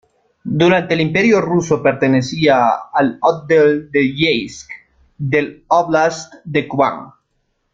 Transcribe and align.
Durante 0.61 0.95
el 0.95 1.01
Imperio 1.01 1.41
ruso 1.41 1.83
pertenecía 1.83 2.67
al 2.91 3.19
otdel 3.21 3.91
de 3.91 4.11
Yeisk 4.15 4.67
del 5.19 5.63
óblast 5.67 6.33
de 6.43 6.67
Kubán. 6.67 7.11